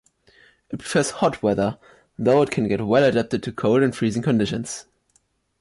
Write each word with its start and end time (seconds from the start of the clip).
It 0.71 0.79
prefers 0.79 1.11
hot 1.11 1.43
weather, 1.43 1.77
though 2.17 2.41
it 2.41 2.49
can 2.49 2.67
get 2.67 2.87
well 2.87 3.03
adapted 3.03 3.43
to 3.43 3.51
cold 3.51 3.83
and 3.83 3.95
freezing 3.95 4.23
conditions. 4.23 4.87